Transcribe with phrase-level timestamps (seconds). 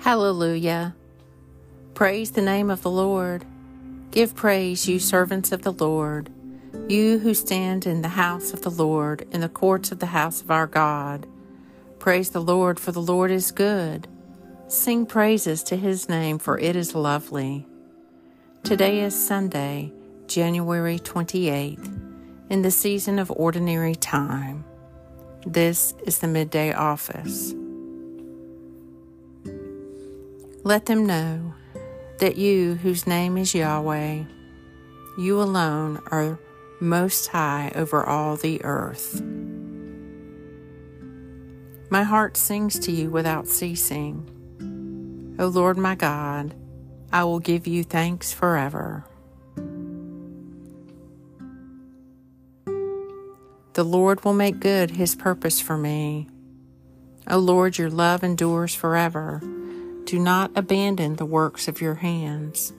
[0.00, 0.96] Hallelujah.
[1.92, 3.44] Praise the name of the Lord.
[4.10, 6.32] Give praise, you servants of the Lord,
[6.88, 10.40] you who stand in the house of the Lord, in the courts of the house
[10.40, 11.26] of our God.
[11.98, 14.08] Praise the Lord, for the Lord is good.
[14.68, 17.66] Sing praises to his name, for it is lovely.
[18.64, 19.92] Today is Sunday,
[20.26, 24.64] January 28th, in the season of ordinary time.
[25.46, 27.54] This is the midday office.
[30.62, 31.54] Let them know
[32.18, 34.24] that you, whose name is Yahweh,
[35.16, 36.38] you alone are
[36.80, 39.22] most high over all the earth.
[41.88, 44.28] My heart sings to you without ceasing.
[45.38, 46.54] O Lord my God,
[47.10, 49.06] I will give you thanks forever.
[53.72, 56.28] The Lord will make good his purpose for me.
[57.26, 59.40] O Lord, your love endures forever.
[60.04, 62.72] Do not abandon the works of your hands.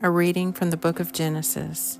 [0.00, 1.98] A reading from the book of Genesis.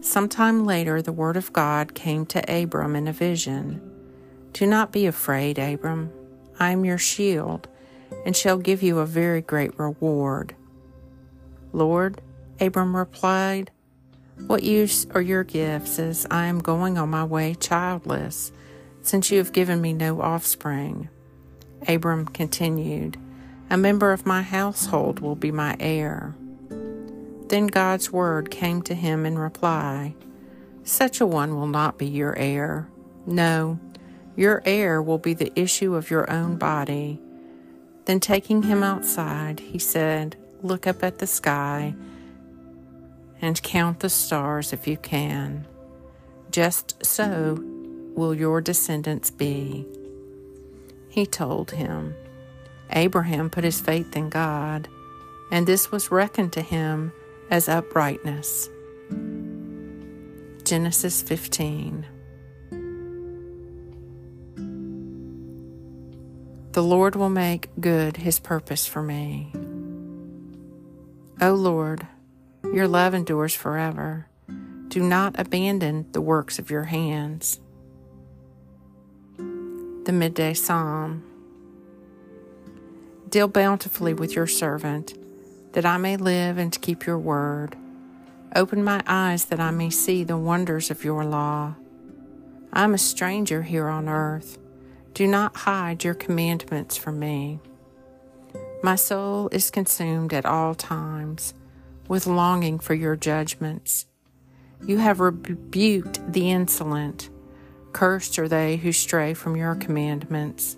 [0.00, 3.80] Sometime later, the word of God came to Abram in a vision
[4.52, 6.12] Do not be afraid, Abram.
[6.60, 7.68] I am your shield
[8.24, 10.54] and shall give you a very great reward.
[11.72, 12.20] Lord,
[12.60, 13.70] Abram replied,
[14.46, 18.52] What use are your gifts as I am going on my way childless?
[19.04, 21.08] Since you have given me no offspring.
[21.86, 23.18] Abram continued,
[23.70, 26.34] A member of my household will be my heir.
[27.48, 30.14] Then God's word came to him in reply
[30.82, 32.88] Such a one will not be your heir.
[33.26, 33.78] No,
[34.34, 37.20] your heir will be the issue of your own body.
[38.06, 41.94] Then taking him outside, he said, Look up at the sky
[43.42, 45.66] and count the stars if you can.
[46.50, 47.62] Just so
[48.14, 49.86] will your descendants be?
[51.08, 52.14] He told him.
[52.90, 54.88] Abraham put his faith in God,
[55.50, 57.12] and this was reckoned to him
[57.50, 58.68] as uprightness.
[60.64, 62.06] Genesis 15.
[66.72, 69.52] The Lord will make good his purpose for me.
[71.40, 72.06] O Lord,
[72.64, 74.26] your love endures forever.
[74.88, 77.60] Do not abandon the works of your hands
[80.04, 81.22] the midday psalm.
[83.28, 85.14] Deal bountifully with your servant,
[85.72, 87.76] that I may live and keep your word.
[88.54, 91.74] Open my eyes that I may see the wonders of your law.
[92.72, 94.58] I am a stranger here on earth.
[95.14, 97.60] Do not hide your commandments from me.
[98.82, 101.54] My soul is consumed at all times
[102.08, 104.06] with longing for your judgments.
[104.84, 107.30] You have rebuked the insolent
[107.94, 110.76] Cursed are they who stray from your commandments.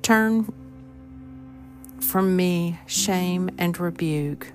[0.00, 0.54] Turn
[2.00, 4.52] from me shame and rebuke,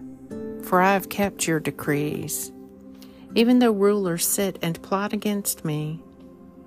[0.63, 2.53] for I have kept your decrees.
[3.35, 6.01] Even though rulers sit and plot against me,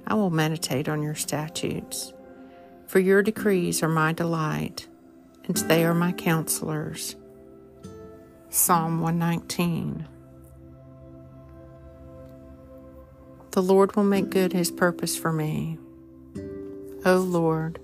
[0.06, 2.12] I will meditate on your statutes.
[2.86, 4.86] For your decrees are my delight,
[5.44, 7.16] and they are my counselors.
[8.50, 10.06] Psalm 119.
[13.54, 15.78] The Lord will make good his purpose for me.
[17.04, 17.78] O Lord,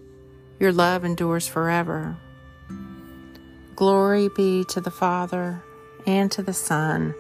[0.59, 2.17] your love endures forever.
[3.77, 5.63] Glory be to the Father,
[6.09, 7.15] and to the Son,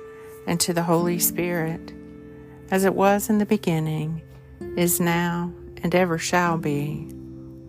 [0.48, 1.92] and to the Holy Spirit,
[2.72, 4.20] as it was in the beginning,
[4.76, 5.52] is now,
[5.84, 7.06] and ever shall be,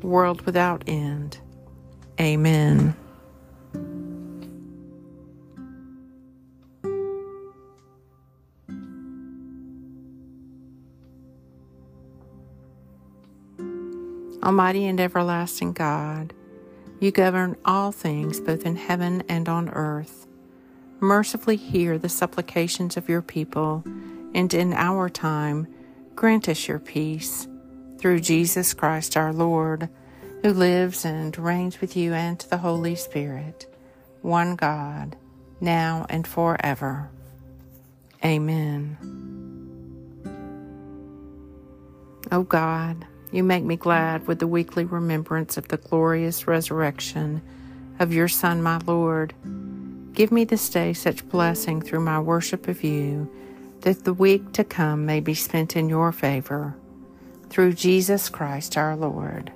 [0.01, 1.37] world without end.
[2.19, 2.95] Amen.
[14.43, 16.33] Almighty and everlasting God,
[16.99, 20.27] you govern all things both in heaven and on earth.
[20.99, 23.83] Mercifully hear the supplications of your people,
[24.33, 25.67] and in our time
[26.15, 27.47] grant us your peace.
[27.97, 29.89] Through Jesus Christ our Lord,
[30.41, 33.67] who lives and reigns with you and the Holy Spirit,
[34.21, 35.15] one God,
[35.59, 37.09] now and forever.
[38.25, 38.97] Amen.
[42.31, 47.41] O God, you make me glad with the weekly remembrance of the glorious resurrection
[47.99, 49.33] of your Son, my Lord.
[50.13, 53.31] Give me this day such blessing through my worship of you
[53.81, 56.75] that the week to come may be spent in your favor.
[57.49, 59.51] Through Jesus Christ our Lord.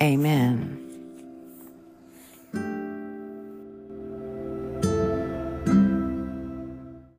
[0.00, 0.89] Amen.